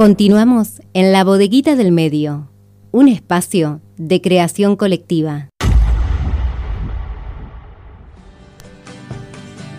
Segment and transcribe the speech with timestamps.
[0.00, 2.48] Continuamos en la bodeguita del medio,
[2.90, 5.50] un espacio de creación colectiva.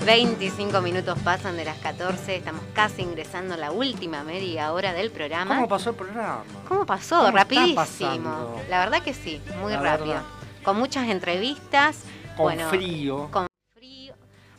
[0.06, 5.10] 25 minutos pasan de las 14, estamos casi ingresando a la última media hora del
[5.10, 5.56] programa.
[5.56, 6.44] ¿Cómo pasó el programa?
[6.68, 7.32] ¿Cómo pasó?
[7.32, 8.62] Rapidísimo.
[8.70, 10.18] La verdad que sí, muy rápido.
[10.64, 12.04] Con muchas entrevistas.
[12.38, 13.28] Con frío.
[13.32, 13.51] Con frío.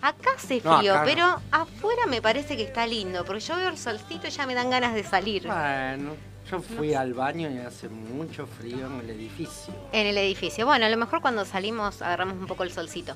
[0.03, 4.27] Acá hace frío, pero afuera me parece que está lindo, porque yo veo el solcito
[4.27, 5.46] y ya me dan ganas de salir.
[5.46, 6.17] Bueno,
[6.50, 9.73] yo fui al baño y hace mucho frío en el edificio.
[9.93, 10.67] En el edificio.
[10.67, 13.14] Bueno, a lo mejor cuando salimos agarramos un poco el solcito.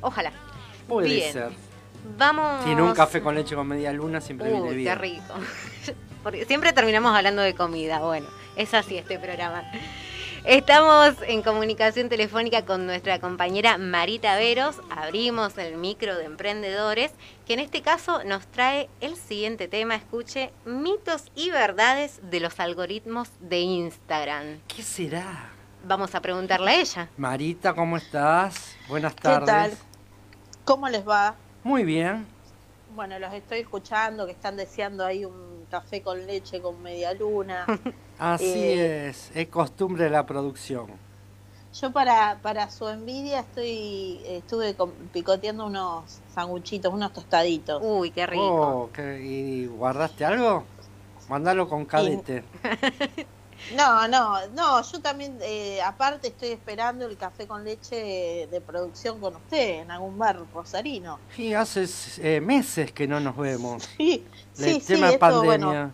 [0.00, 0.32] Ojalá.
[0.88, 1.52] Puede ser.
[2.18, 2.64] Vamos.
[2.64, 4.94] Tiene un café con leche con media luna siempre viene bien.
[4.94, 5.34] Qué rico.
[6.24, 8.00] Porque siempre terminamos hablando de comida.
[8.00, 9.62] Bueno, es así este programa.
[10.46, 14.80] Estamos en comunicación telefónica con nuestra compañera Marita Veros.
[14.90, 17.10] Abrimos el micro de emprendedores,
[17.44, 19.96] que en este caso nos trae el siguiente tema.
[19.96, 24.60] Escuche, mitos y verdades de los algoritmos de Instagram.
[24.68, 25.50] ¿Qué será?
[25.84, 27.08] Vamos a preguntarle a ella.
[27.16, 28.76] Marita, ¿cómo estás?
[28.86, 29.76] Buenas tardes.
[30.64, 31.34] ¿Cómo les va?
[31.64, 32.24] Muy bien.
[32.94, 37.66] Bueno, los estoy escuchando que están deseando ahí un café con leche con media luna.
[38.18, 40.86] Así eh, es, es costumbre de la producción.
[41.80, 44.74] Yo para, para su envidia estoy estuve
[45.12, 47.82] picoteando unos sanguchitos, unos tostaditos.
[47.84, 48.90] Uy, qué rico.
[48.94, 50.64] Oh, ¿Y guardaste algo?
[51.28, 52.44] Mándalo con cadete.
[53.74, 59.20] No, no, no, yo también, eh, aparte estoy esperando el café con leche de producción
[59.20, 61.18] con usted en algún bar rosarino.
[61.34, 61.86] Sí, hace
[62.18, 63.88] eh, meses que no nos vemos.
[63.96, 65.90] Sí, sí, sí, pandemia.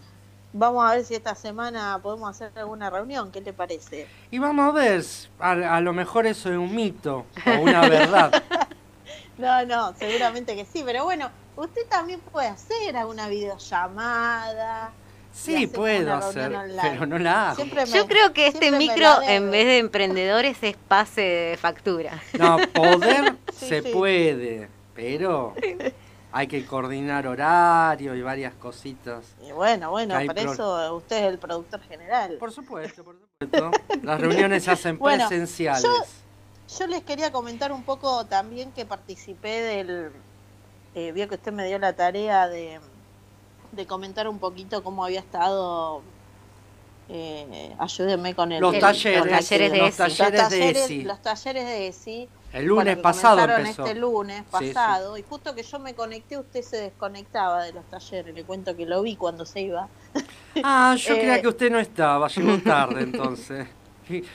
[0.52, 4.06] vamos a ver si esta semana podemos hacer alguna reunión, ¿qué te parece?
[4.30, 5.04] Y vamos a ver,
[5.38, 8.42] a, lo mejor eso es un mito o una verdad.
[9.38, 14.92] no, no, seguramente que sí, pero bueno, usted también puede hacer alguna videollamada
[15.32, 17.64] Sí, puedo hacer, pero no la hago.
[17.64, 22.22] Yo creo que este micro, en vez de emprendedores, es pase de factura.
[22.38, 25.54] No, poder se puede, pero
[26.32, 29.34] hay que coordinar horario y varias cositas.
[29.46, 32.36] Y bueno, bueno, por eso usted es el productor general.
[32.38, 33.70] Por supuesto, por supuesto.
[34.02, 35.82] Las reuniones se hacen presenciales.
[36.78, 40.10] Yo, les quería comentar un poco también que participé del...
[40.94, 42.80] Eh, vio que usted me dio la tarea de
[43.72, 46.02] de comentar un poquito cómo había estado.
[47.08, 51.02] Eh, ayúdenme con el, los, talleres, los talleres de los talleres, de ESI.
[51.02, 52.28] Los talleres de ESI.
[52.52, 53.84] El lunes pasado empezó.
[53.84, 58.34] este lunes pasado y justo que yo me conecté usted se desconectaba de los talleres.
[58.34, 59.88] Le cuento que lo vi cuando se iba.
[60.62, 63.66] Ah, yo creía eh, que usted no estaba, llegó tarde entonces.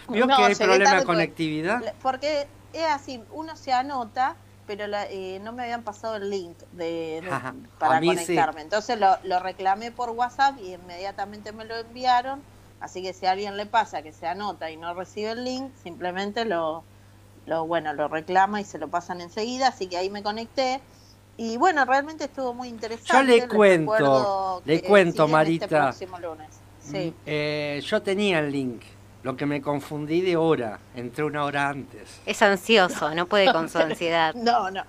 [0.10, 1.94] ¿Vio que hay problema de conectividad?
[2.02, 4.36] Porque es así, uno se anota
[4.68, 7.24] pero eh, no me habían pasado el link de,
[7.80, 8.62] para conectarme.
[8.62, 12.42] Entonces lo, reclamé por WhatsApp y inmediatamente me lo enviaron.
[12.80, 15.72] Así que si a alguien le pasa que se anota y no recibe el link,
[15.82, 16.84] simplemente lo,
[17.48, 19.70] lo, bueno, lo reclama y se lo pasan enseguida.
[19.70, 20.82] Así que ahí me conecté.
[21.38, 23.14] Y bueno, realmente estuvo muy interesante.
[23.14, 25.94] Yo le cuento, le cuento, este Marita.
[26.82, 27.14] Sí.
[27.26, 28.84] Eh, yo tenía el link.
[29.28, 32.22] Lo que me confundí de hora, entré una hora antes.
[32.26, 34.34] Es ansioso, no puede con su ansiedad.
[34.36, 34.84] No, no.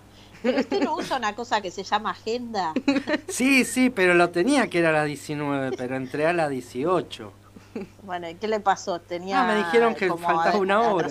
[0.44, 2.72] Pero usted no usa una cosa que se llama agenda.
[3.28, 7.32] Sí, sí, pero lo tenía que era a las 19, pero entré a las 18.
[8.04, 9.00] Bueno, ¿y qué le pasó?
[9.00, 9.43] Tenía.
[9.43, 11.09] me dijeron que faltaba una hora.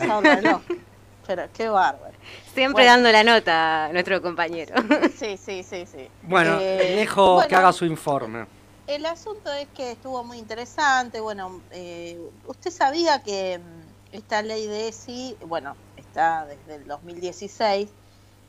[1.28, 2.14] Pero qué bárbaro.
[2.54, 4.74] Siempre dando la nota a nuestro compañero.
[5.18, 6.08] Sí, sí, sí, sí.
[6.24, 8.46] Bueno, eh, dejo que haga su informe
[8.88, 11.20] el asunto es que estuvo muy interesante.
[11.20, 17.90] Bueno, eh, usted sabía que mm, esta ley de ESI, bueno, está desde el 2016,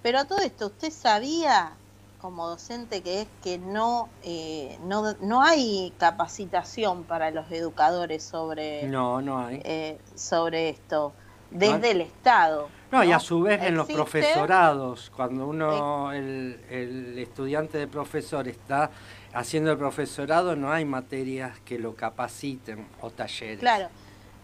[0.02, 1.72] pero todo esto, ¿usted sabía
[2.20, 8.84] como docente que es que no, eh, no, no hay capacitación para los educadores sobre,
[8.88, 9.60] no, no hay.
[9.64, 11.12] Eh, sobre esto
[11.50, 12.68] desde el Estado?
[12.90, 18.48] No, y a su vez en los profesorados, cuando uno, el, el estudiante de profesor
[18.48, 18.90] está
[19.32, 23.58] haciendo el profesorado no hay materias que lo capaciten o talleres.
[23.58, 23.88] Claro,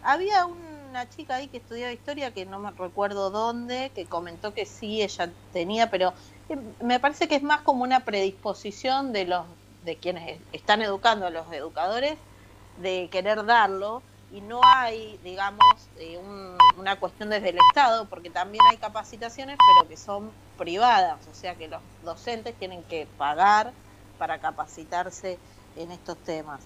[0.03, 4.67] había una chica ahí que estudiaba historia que no me recuerdo dónde, que comentó que
[4.67, 6.13] sí, ella tenía, pero
[6.49, 9.45] eh, me parece que es más como una predisposición de los
[9.85, 12.17] de quienes están educando a los educadores
[12.81, 16.19] de querer darlo y no hay, digamos, eh,
[16.79, 21.55] una cuestión desde el Estado, porque también hay capacitaciones, pero que son privadas, o sea
[21.55, 23.73] que los docentes tienen que pagar
[24.19, 25.39] para capacitarse
[25.77, 26.63] en estos temas.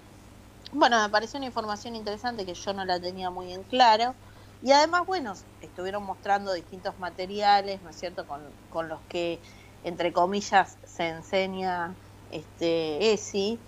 [0.73, 4.15] Bueno, me pareció una información interesante que yo no la tenía muy en claro.
[4.63, 8.41] Y además, bueno, estuvieron mostrando distintos materiales, ¿no es cierto?, con,
[8.71, 9.41] con los que,
[9.85, 11.95] entre comillas, se enseña
[12.31, 13.59] este ESI.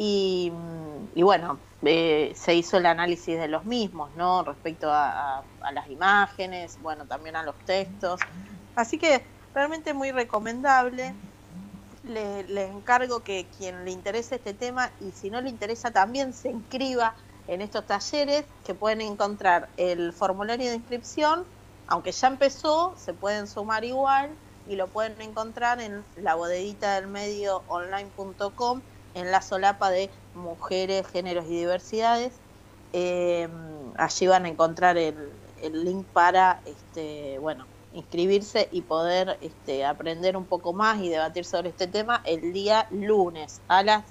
[0.00, 0.52] Y,
[1.16, 4.44] bueno, eh, se hizo el análisis de los mismos, ¿no?
[4.44, 5.42] Respecto a,
[5.72, 8.20] las imágenes, bueno, también a los textos.
[8.76, 11.14] Así que realmente muy recomendable.
[12.08, 16.50] Le, encargo que quien le interese este tema y si no le interesa también se
[16.50, 17.14] inscriba
[17.46, 21.44] en estos talleres que pueden encontrar el formulario de inscripción,
[21.86, 24.30] aunque ya empezó, se pueden sumar igual
[24.68, 28.80] y lo pueden encontrar en la bodeguita del medio online.com
[29.14, 32.32] en la solapa de mujeres, géneros y diversidades.
[32.92, 33.48] Eh,
[33.96, 35.32] allí van a encontrar el,
[35.62, 37.66] link para, este, bueno,
[37.98, 42.86] inscribirse y poder este, aprender un poco más y debatir sobre este tema el día
[42.90, 44.04] lunes a las,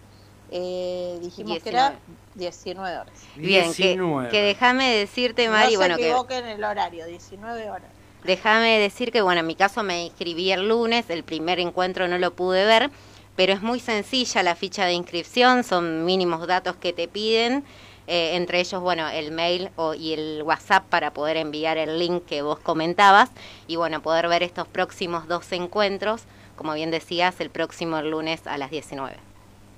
[0.52, 1.98] eh, dijimos que era
[2.36, 3.14] 19 horas.
[3.36, 3.98] Bien, que,
[4.30, 7.90] que déjame decirte, Mari, no bueno, se equivoquen el horario, 19 horas.
[8.24, 12.18] Déjame decir que, bueno, en mi caso me inscribí el lunes, el primer encuentro no
[12.18, 12.90] lo pude ver,
[13.38, 17.64] pero es muy sencilla la ficha de inscripción, son mínimos datos que te piden,
[18.08, 22.26] eh, entre ellos, bueno, el mail o, y el WhatsApp para poder enviar el link
[22.26, 23.30] que vos comentabas
[23.68, 26.24] y, bueno, poder ver estos próximos dos encuentros,
[26.56, 29.18] como bien decías, el próximo lunes a las 19.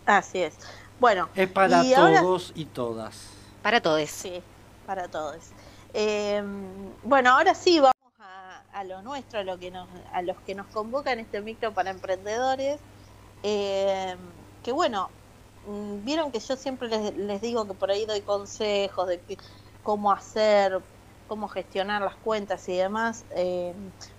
[0.06, 0.56] Así es.
[1.00, 1.30] Bueno.
[1.36, 3.30] Es para todos y todas.
[3.62, 4.10] Para todos.
[4.10, 4.42] Sí,
[4.86, 5.38] para todos.
[5.94, 6.44] Eh,
[7.04, 7.96] bueno, ahora sí vamos
[8.80, 11.90] a lo nuestro, a, lo que nos, a los que nos convocan este micro para
[11.90, 12.80] emprendedores.
[13.44, 14.16] Eh,
[14.64, 15.10] que bueno,
[16.04, 19.22] vieron que yo siempre les, digo que por ahí doy consejos de
[19.84, 20.82] cómo hacer,
[21.28, 23.74] cómo gestionar las cuentas y demás, eh,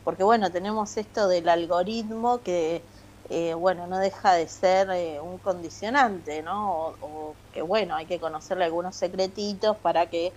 [0.05, 2.83] porque bueno, tenemos esto del algoritmo que,
[3.29, 6.97] eh, bueno, no deja de ser un condicionante, ¿no?
[7.01, 10.33] O, que bueno, hay que conocerle algunos secretitos para que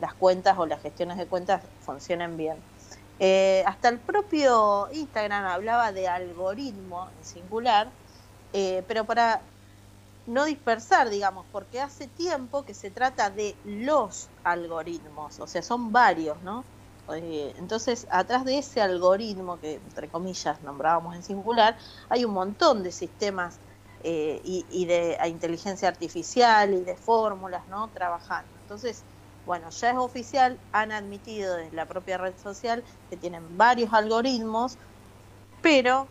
[0.00, 2.56] las cuentas o las gestiones de cuentas funcionen bien.
[3.20, 7.90] Eh, hasta el propio Instagram hablaba de algoritmo en singular,
[8.52, 9.42] eh, pero para
[10.28, 15.90] no dispersar, digamos, porque hace tiempo que se trata de los algoritmos, o sea, son
[15.90, 16.64] varios, ¿no?
[17.14, 21.78] Eh, entonces, atrás de ese algoritmo, que entre comillas nombrábamos en singular,
[22.10, 23.58] hay un montón de sistemas
[24.04, 27.88] y, y, de inteligencia artificial y de fórmulas, ¿no?
[27.88, 28.48] Trabajando.
[28.60, 29.02] Entonces,
[29.44, 34.76] bueno, ya es oficial, han admitido desde la propia red social que tienen varios algoritmos,
[35.62, 36.06] pero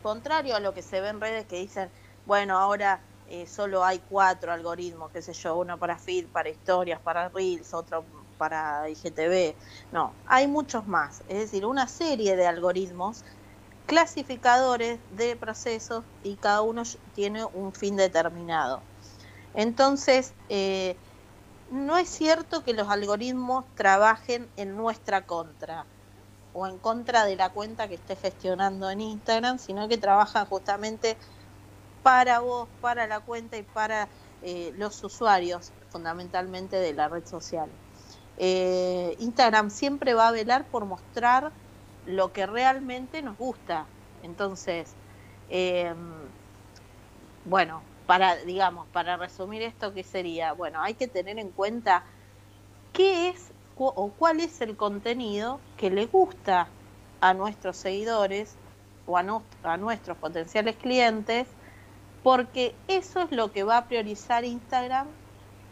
[0.00, 1.90] contrario a lo que se ve en redes que dicen,
[2.24, 7.00] bueno, ahora eh, solo hay cuatro algoritmos, qué sé yo, uno para feed, para historias,
[7.00, 9.56] para reels, otro para IGTV.
[9.90, 13.24] No, hay muchos más, es decir, una serie de algoritmos
[13.86, 16.82] clasificadores de procesos y cada uno
[17.12, 18.84] tiene un fin determinado.
[19.54, 20.98] Entonces, eh,
[21.68, 25.88] no es cierto que los algoritmos trabajen en nuestra contra
[26.52, 31.18] o en contra de la cuenta que esté gestionando en Instagram, sino que trabajan justamente
[32.02, 34.08] para vos, para la cuenta y para
[34.42, 37.68] eh, los usuarios, fundamentalmente de la red social.
[38.38, 41.52] Eh, Instagram siempre va a velar por mostrar
[42.06, 43.86] lo que realmente nos gusta.
[44.22, 44.94] Entonces,
[45.48, 45.94] eh,
[47.44, 50.52] bueno, para, digamos, para resumir esto, ¿qué sería?
[50.52, 52.04] Bueno, hay que tener en cuenta
[52.92, 56.68] qué es o cuál es el contenido que le gusta
[57.20, 58.54] a nuestros seguidores
[59.06, 61.48] o a nuestros potenciales clientes,
[62.22, 65.08] porque eso es lo que va a priorizar Instagram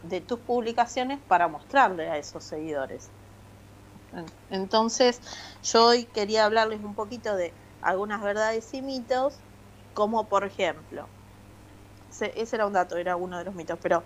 [0.03, 3.09] de tus publicaciones para mostrarle a esos seguidores.
[4.49, 5.21] Entonces,
[5.63, 9.39] yo hoy quería hablarles un poquito de algunas verdades y mitos,
[9.93, 11.07] como por ejemplo,
[12.19, 14.03] ese era un dato, era uno de los mitos, pero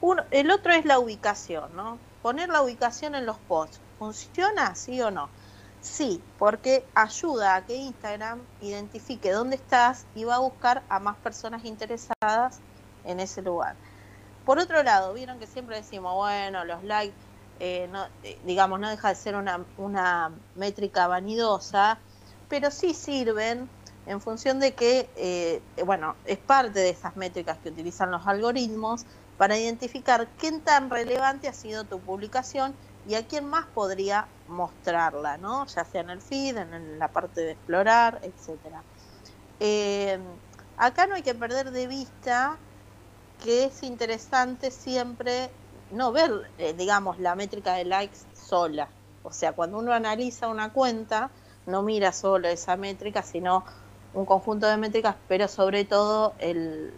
[0.00, 1.98] uno, el otro es la ubicación, ¿no?
[2.22, 5.30] Poner la ubicación en los posts, ¿funciona sí o no?
[5.84, 11.18] Sí, porque ayuda a que Instagram identifique dónde estás y va a buscar a más
[11.18, 12.62] personas interesadas
[13.04, 13.76] en ese lugar.
[14.46, 17.14] Por otro lado, vieron que siempre decimos, bueno, los likes,
[17.60, 22.00] eh, no, eh, digamos, no deja de ser una, una métrica vanidosa,
[22.48, 23.68] pero sí sirven
[24.06, 29.04] en función de que, eh, bueno, es parte de esas métricas que utilizan los algoritmos
[29.36, 32.74] para identificar qué tan relevante ha sido tu publicación
[33.06, 35.66] y a quién más podría mostrarla, ¿no?
[35.66, 38.82] Ya sea en el feed, en la parte de explorar, etcétera.
[39.60, 40.18] Eh,
[40.76, 42.58] acá no hay que perder de vista
[43.42, 45.50] que es interesante siempre
[45.90, 48.88] no ver, eh, digamos, la métrica de likes sola.
[49.22, 51.30] O sea, cuando uno analiza una cuenta,
[51.66, 53.64] no mira solo esa métrica, sino
[54.12, 56.92] un conjunto de métricas, pero sobre todo el,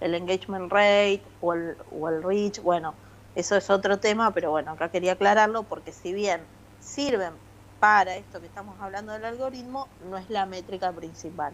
[0.00, 2.94] engagement rate o el, o el reach, bueno,
[3.36, 6.40] eso es otro tema, pero bueno, acá quería aclararlo porque si bien
[6.80, 7.34] sirven
[7.78, 11.52] para esto que estamos hablando del algoritmo, no es la métrica principal.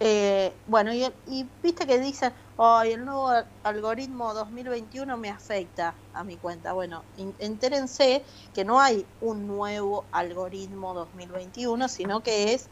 [0.00, 3.30] Eh, bueno, y, y, viste que dicen, ay, el nuevo
[3.62, 6.72] algoritmo 2021 me afecta a mi cuenta.
[6.72, 7.04] Bueno,
[7.38, 12.68] entérense que no hay un nuevo algoritmo 2021, sino que es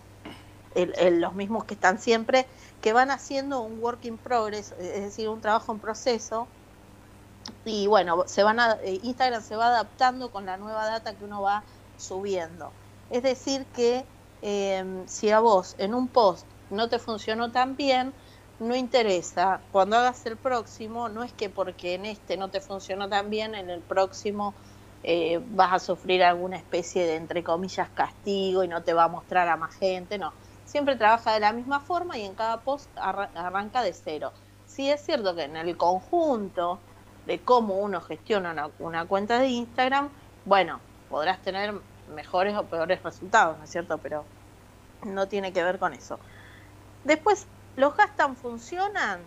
[1.12, 2.46] los mismos que están siempre,
[2.80, 6.48] que van haciendo un work in progress, es decir, un trabajo en proceso.
[7.64, 11.43] Y bueno, se van eh, Instagram se va adaptando con la nueva data que uno
[11.43, 11.64] va
[11.97, 12.73] subiendo.
[13.11, 14.05] Es decir, que
[14.43, 18.14] em, si a vos en un post no te funcionó tan bien,
[18.59, 19.62] no interesa.
[19.71, 23.55] Cuando hagas el próximo, no es que porque en este no te funcionó tan bien,
[23.55, 24.55] en el próximo
[25.02, 29.09] eh, vas a sufrir alguna especie de, entre comillas, castigo y no te va a
[29.09, 30.35] mostrar a más gente, no
[30.69, 34.35] siempre trabaja de la misma forma y en cada post arranca de cero.
[34.67, 36.85] Sí es cierto que en el conjunto
[37.28, 40.08] de cómo uno gestiona una, cuenta de Instagram,
[40.47, 40.80] bueno,
[41.11, 41.75] podrás tener
[42.14, 43.99] mejores o peores resultados, ¿no es cierto?
[43.99, 44.25] Pero
[45.04, 46.18] no tiene que ver con eso.
[47.04, 49.20] Después, ¿los gastan funcionan?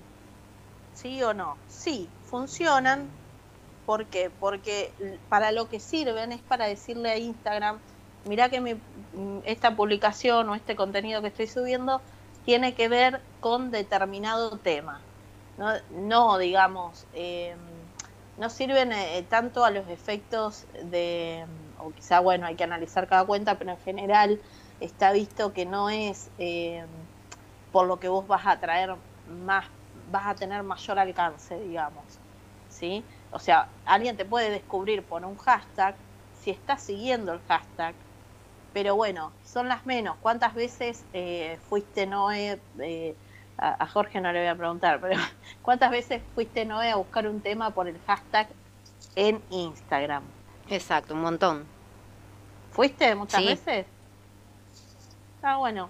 [0.95, 1.57] ¿Sí o no?
[1.67, 3.07] Sí, funcionan.
[3.85, 4.31] ¿Por qué?
[4.39, 4.91] Porque
[5.29, 7.77] para lo que sirven es para decirle a Instagram,
[8.25, 8.77] mira que
[9.45, 12.01] esta publicación o este contenido que estoy subiendo
[12.45, 15.01] tiene que ver con determinado tema.
[15.91, 17.55] No, digamos, eh,
[18.37, 21.45] no sirven eh, tanto a los efectos de,
[21.77, 24.41] o quizá, bueno, hay que analizar cada cuenta, pero en general
[24.79, 26.85] está visto que no es eh,
[27.71, 28.95] por lo que vos vas a traer
[29.25, 32.19] más, vas a tener mayor alcance, digamos.
[32.67, 33.07] ¿sí?
[33.29, 35.97] O sea, alguien te puede descubrir por un hashtag
[36.31, 37.95] si estás siguiendo el hashtag
[38.73, 40.17] pero bueno, son las menos.
[40.19, 42.63] ¿Cuántas veces eh, fuiste Noé?
[43.63, 45.19] A, Jorge no le voy a preguntar, pero
[45.61, 48.47] ¿cuántas veces fuiste Noé a buscar un tema por el hashtag
[49.15, 50.23] en Instagram?
[50.67, 51.65] Exacto, un montón.
[52.71, 53.85] ¿Fuiste muchas veces?
[55.43, 55.89] Ah, bueno,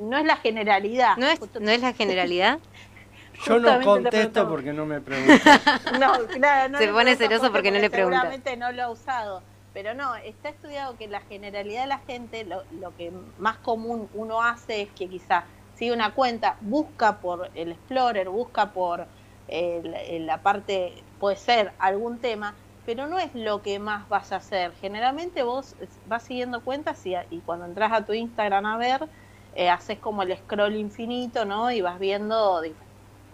[0.00, 1.16] no es la generalidad.
[1.16, 2.58] ¿No es, ¿no es la generalidad?
[3.46, 5.60] Yo no contesto porque no me preguntan.
[6.00, 8.20] no, claro, no Se pone celoso porque no le preguntan.
[8.20, 9.42] Seguramente no lo ha usado.
[9.76, 12.64] Pero no, está estudiado que la generalidad de la gente, lo,
[12.96, 15.44] que más común uno hace es que quizá
[15.76, 19.06] sigue una cuenta, busca por el Explorer, busca por
[19.48, 22.54] la parte, puede ser algún tema,
[22.84, 24.72] pero no es lo que más vas a hacer.
[24.80, 25.76] Generalmente vos
[26.08, 29.08] vas siguiendo cuentas y, y cuando entras a tu Instagram a ver,
[29.54, 31.70] eh, haces como el scroll infinito, ¿no?
[31.70, 32.60] Y vas viendo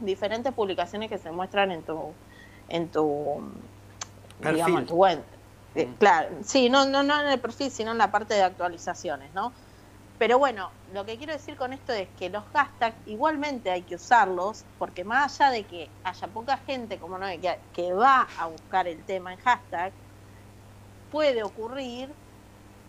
[0.00, 2.12] diferentes publicaciones que se muestran en tu,
[2.68, 3.42] en tu,
[4.40, 5.24] digamos, en tu cuenta.
[5.74, 9.32] Eh, claro, sí, no, no, no en el perfil, sino en la parte de actualizaciones,
[9.34, 9.52] ¿no?
[10.22, 13.96] Pero bueno, lo que quiero decir con esto es que los hashtags igualmente hay que
[13.96, 17.26] usarlos, porque más allá de que haya poca gente como no
[17.72, 19.92] que, va a buscar el tema en hashtag,
[21.10, 22.08] puede ocurrir,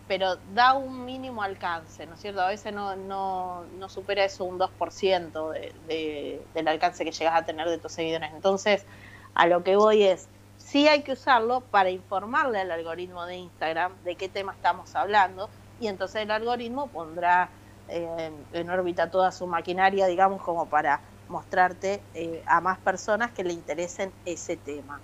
[0.06, 2.40] pero da un mínimo alcance, ¿no es cierto?
[2.40, 7.34] A veces no, no, no supera eso un 2% de, de, del alcance que llegas
[7.34, 8.30] a tener de tus seguidores.
[8.32, 8.86] Entonces,
[9.34, 14.00] a lo que voy es, Sí hay que usarlo para informarle al algoritmo de Instagram
[14.04, 15.50] de qué tema estamos hablando
[15.84, 17.52] y entonces el algoritmo pondrá
[17.88, 23.44] eh, en órbita toda su maquinaria, digamos, como para mostrarte eh, a más personas que
[23.44, 25.02] le interesen ese tema.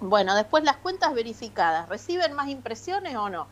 [0.00, 3.48] Bueno, después las cuentas verificadas, ¿reciben más impresiones o no?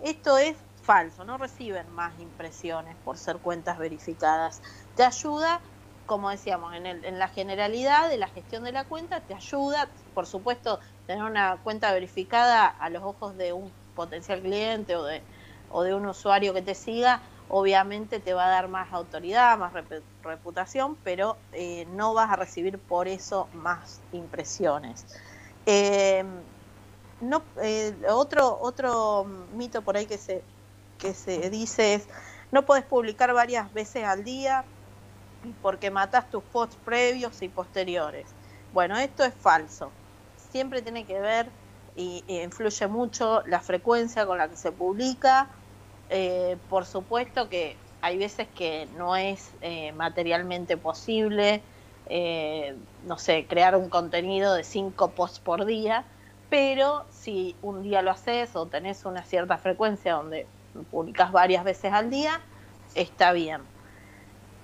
[0.00, 4.62] Esto es falso, no reciben más impresiones por ser cuentas verificadas.
[4.94, 5.60] Te ayuda
[6.06, 10.80] como decíamos, en, la generalidad de la gestión de la cuenta, te ayuda, por supuesto,
[11.06, 15.24] tener una cuenta verificada a los ojos de un potencial cliente o de,
[15.74, 19.72] o de un usuario que te siga, obviamente te va a dar más autoridad, más
[20.22, 25.04] reputación, pero eh, no vas a recibir por eso más impresiones.
[25.66, 26.26] Em,
[27.20, 29.24] no, eh, otro, otro
[29.56, 30.44] mito por ahí que se,
[30.96, 32.08] que se dice es,
[32.52, 34.64] no puedes publicar varias veces al día
[35.60, 38.26] porque matas tus posts previos y posteriores.
[38.72, 39.90] Bueno, esto es falso.
[40.52, 41.50] Siempre tiene que ver
[41.96, 45.48] y, influye mucho la frecuencia con la que se publica.
[46.10, 51.62] Eh, por supuesto que hay veces que no es eh, materialmente posible,
[52.06, 56.04] eh, no sé, crear un contenido de cinco posts por día,
[56.50, 60.46] pero si un día lo haces o tenés una cierta frecuencia donde
[60.90, 62.42] publicas varias veces al día,
[62.94, 63.62] está bien.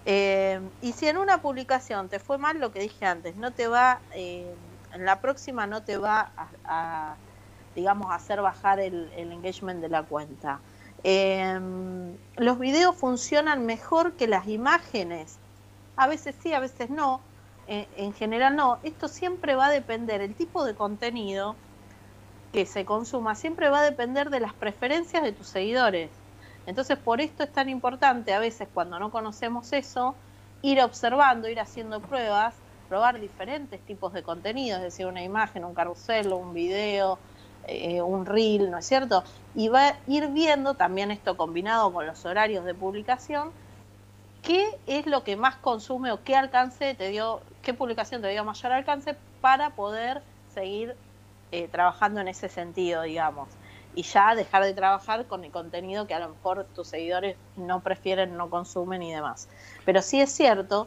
[0.04, 3.68] Eh, y si en una publicación te fue mal, lo que dije antes, no te
[3.68, 6.32] va, en la próxima no te va
[6.64, 7.16] a,
[7.74, 10.60] digamos, hacer bajar el, engagement de la cuenta.
[11.02, 15.38] Em, los videos funcionan mejor que las imágenes.
[15.96, 17.20] A veces sí, a veces no.
[17.66, 18.78] En general no.
[18.82, 21.54] Esto siempre va a depender, el tipo de contenido
[22.52, 26.10] que se consuma siempre va a depender de las preferencias de tus seguidores.
[26.66, 30.14] Entonces, por esto es tan importante a veces cuando no conocemos eso,
[30.62, 32.54] ir observando, ir haciendo pruebas,
[32.88, 37.18] probar diferentes tipos de contenidos, es decir, una imagen, un carrusel, un video,
[37.70, 39.22] eh, un reel, ¿no es cierto?
[39.54, 43.50] Y va a ir viendo también esto combinado con los horarios de publicación,
[44.42, 48.44] qué es lo que más consume o qué alcance te dio, qué publicación te dio
[48.44, 50.22] mayor alcance para poder
[50.52, 50.96] seguir
[51.52, 53.48] eh, trabajando en ese sentido, digamos.
[53.94, 57.80] Y ya dejar de trabajar con el contenido que a lo mejor tus seguidores no
[57.80, 59.48] prefieren, no consumen y demás.
[59.84, 60.86] Pero sí es cierto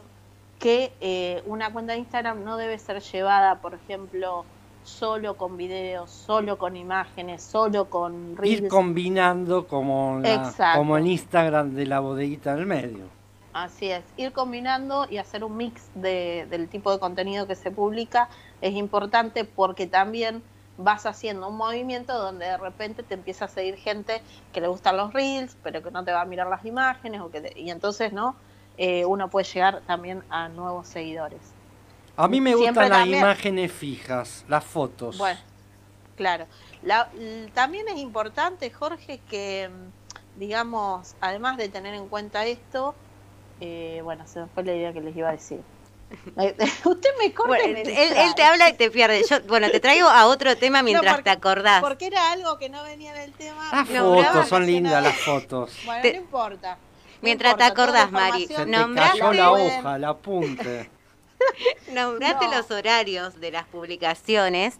[0.58, 4.44] que eh, una cuenta de Instagram no debe ser llevada, por ejemplo,
[4.84, 8.62] solo con videos, solo con imágenes, solo con reels.
[8.62, 10.22] Ir combinando como,
[10.74, 13.06] como en Instagram de la bodeguita del medio.
[13.54, 17.70] Así es, ir combinando y hacer un mix de, del tipo de contenido que se
[17.70, 18.28] publica
[18.60, 20.42] es importante porque también
[20.76, 24.22] vas haciendo un movimiento donde de repente te empieza a seguir gente
[24.52, 27.30] que le gustan los reels, pero que no te va a mirar las imágenes o
[27.30, 28.34] que y entonces no
[28.76, 31.53] eh, uno puede llegar también a nuevos seguidores.
[32.16, 35.18] A mí me gustan las imágenes fijas, las fotos.
[35.18, 35.40] Bueno,
[36.16, 36.46] claro.
[37.54, 39.70] también es importante, Jorge, que
[40.36, 42.94] digamos, además de tener en cuenta esto,
[43.60, 45.60] eh, bueno, se me fue la idea que les iba a decir.
[46.84, 49.24] Usted me corta él, te habla y te pierde.
[49.28, 51.80] Yo, bueno, te traigo a otro tema mientras te acordás.
[51.80, 53.68] Porque era algo que no venía del tema.
[53.72, 55.72] Las fotos, son lindas las fotos.
[55.84, 56.78] Bueno, no importa.
[57.20, 58.46] mientras te acordás, Mari.
[58.46, 60.90] Se te cayó la hoja, el apunte.
[61.92, 64.78] Nombraste los horarios de las publicaciones.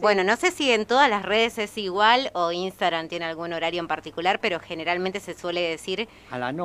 [0.00, 3.80] Bueno, no sé si en todas las redes es igual o Instagram tiene algún horario
[3.80, 6.08] en particular, pero generalmente se suele decir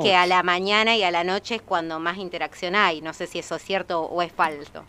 [0.02, 3.02] que a la mañana y a la noche es cuando más interacción hay.
[3.02, 4.84] No sé si eso es cierto o es falso.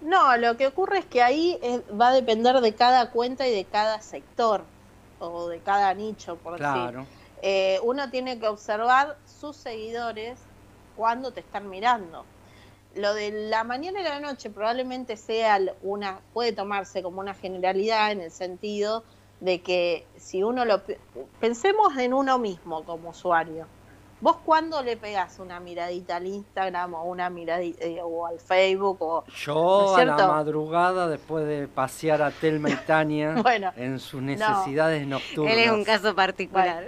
[0.00, 3.54] No, lo que ocurre es que ahí eh, va a depender de cada cuenta y
[3.54, 4.62] de cada sector
[5.18, 7.06] o de cada nicho, por claro.
[7.42, 10.38] Eh, uno tiene que observar sus seguidores
[10.96, 12.24] cuando te están mirando
[12.96, 18.12] lo de la mañana y la noche probablemente sea una, puede tomarse como una generalidad
[18.12, 19.04] en el sentido
[19.40, 20.82] de que si uno lo
[21.40, 23.66] pensemos en uno mismo como usuario.
[24.20, 28.96] ¿Vos cuándo le pegás una miradita al Instagram o una miradita eh, o al Facebook
[29.00, 33.34] o Yo a la madrugada después de pasear a Telma y Tania
[33.76, 35.52] en sus necesidades nocturnas.
[35.52, 36.86] Él es un caso particular.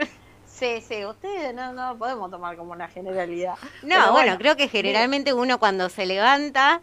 [0.58, 3.56] Sí, sí, ustedes no, no podemos tomar como una generalidad.
[3.82, 6.80] No, bueno, creo que generalmente uno cuando se levanta,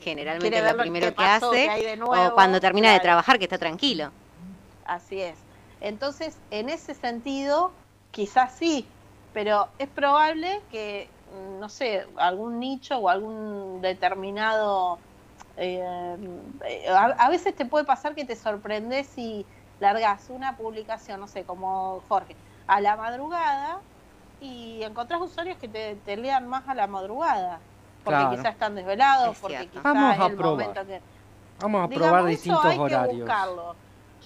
[0.00, 4.10] generalmente es lo primero que hace, o cuando termina de trabajar, que está tranquilo.
[4.86, 5.36] Así es.
[5.82, 7.72] Entonces, en ese sentido,
[8.12, 8.86] quizás sí,
[9.34, 14.98] pero es probable que, mm, no sé, algún nicho o algún determinado...
[15.58, 15.84] Eh,
[16.88, 19.44] a, a, veces te puede pasar que te sorprendes si
[19.80, 22.34] largas una publicación, no sé, como Jorge
[22.66, 23.80] a la madrugada
[24.40, 27.60] y encontrás usuarios que te, lean más a la madrugada.
[28.04, 31.00] Porque quizás están desvelados, porque quizás Vamos a el momento que.
[31.60, 33.10] Vamos a probar distintos hay horarios.
[33.10, 33.76] Que buscarlo.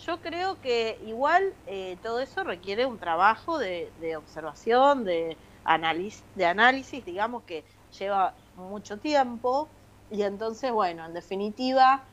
[0.04, 6.46] Yo creo que igual eh, todo eso requiere un trabajo de, observación, de, análisis, de
[6.46, 7.64] análisis, digamos que
[7.98, 9.68] lleva mucho tiempo.
[10.10, 12.04] Y entonces, bueno, en definitiva,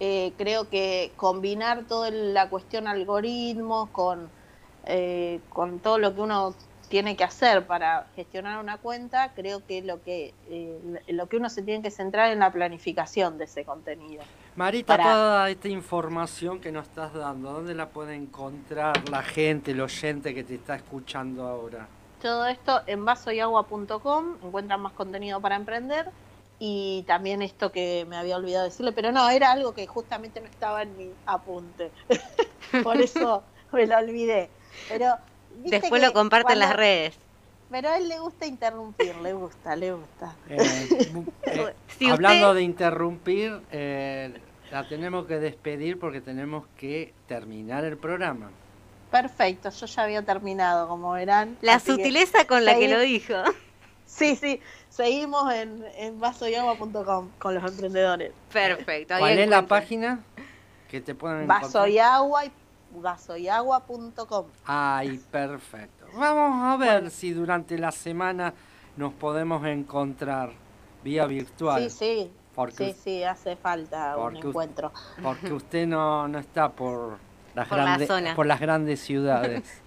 [0.00, 4.28] eh, creo que combinar toda la cuestión algoritmos con
[4.86, 6.54] eh, con todo lo que uno
[6.88, 11.48] tiene que hacer para gestionar una cuenta, creo que lo que eh, lo que uno
[11.50, 14.22] se tiene que centrar en la planificación de ese contenido.
[14.56, 19.80] Marita, toda esta información que nos estás dando, ¿dónde la puede encontrar la gente, el
[19.80, 21.88] oyente que te está escuchando ahora?
[22.22, 26.10] Todo esto en vasoyagua.com, encuentran más contenido para emprender
[26.60, 30.46] y también esto que me había olvidado decirle, pero no, era algo que justamente no
[30.46, 31.90] estaba en mi apunte,
[32.84, 33.42] por eso
[33.72, 34.48] me lo olvidé.
[34.88, 35.16] Pero
[35.64, 37.14] después lo comparte en las redes.
[37.70, 40.36] Pero a él le gusta interrumpir, le gusta, le gusta.
[40.48, 41.74] Eh, eh,
[42.10, 44.32] hablando de interrumpir, eh,
[44.70, 48.50] la tenemos que despedir porque tenemos que terminar el programa.
[49.10, 51.56] Perfecto, yo ya había terminado, como verán.
[51.62, 53.34] La sutileza con la que lo dijo.
[54.06, 54.60] Sí, sí,
[54.90, 58.32] seguimos en, en vasoyagua.com con los emprendedores.
[58.52, 59.14] Perfecto.
[59.18, 60.20] ¿Cuál es la página
[60.88, 62.52] que te pueden Vaso y agua y
[63.00, 64.46] vasoyagua.com.
[64.64, 66.06] Ay, perfecto.
[66.14, 68.54] Vamos a ver si durante la semana
[68.96, 70.52] nos podemos encontrar
[71.02, 71.90] vía virtual.
[71.90, 72.32] Sí, sí.
[72.54, 74.92] Porque, sí, sí, hace falta un encuentro.
[75.22, 77.18] Porque usted no, no está por
[77.54, 79.82] las, grandes, por las grandes ciudades.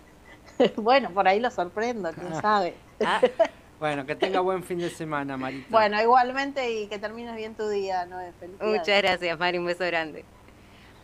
[0.76, 2.76] bueno, por ahí lo sorprendo, quién sabe.
[3.04, 3.22] Ah.
[3.80, 5.68] Bueno, que tenga buen fin de semana, Marita.
[5.70, 8.18] Bueno, igualmente y que termines bien tu día, ¿no?
[8.60, 10.26] Muchas gracias, Mari, un beso grande.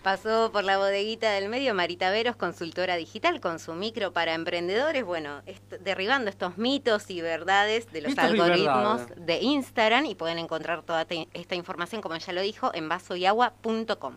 [0.04, 5.06] Pasó por la bodeguita del medio Marita Veros, consultora digital, con su micro para emprendedores,
[5.06, 5.42] bueno,
[5.80, 11.56] derribando estos mitos y verdades de los algoritmos de Instagram y pueden encontrar toda esta
[11.56, 14.16] información, como ya lo dijo, en vasoyagua.com.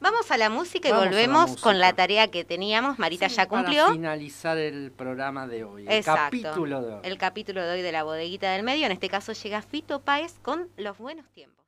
[0.00, 3.00] Vamos a la música y volvemos con la tarea que teníamos.
[3.00, 3.82] Marita ya cumplió.
[3.86, 5.84] Para finalizar el programa de hoy.
[5.88, 7.00] El capítulo de hoy.
[7.02, 8.86] El capítulo de hoy de la bodeguita del medio.
[8.86, 11.67] En este caso llega Fito Páez con Los Buenos Tiempos.